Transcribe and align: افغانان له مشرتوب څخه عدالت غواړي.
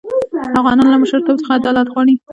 افغانان 0.61 0.87
له 0.91 0.97
مشرتوب 1.03 1.35
څخه 1.41 1.55
عدالت 1.59 1.87
غواړي. 1.93 2.15